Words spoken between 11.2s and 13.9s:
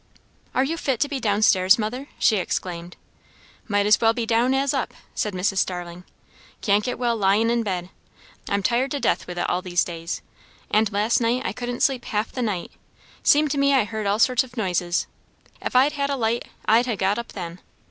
night I couldn't sleep half the night; seemed to me I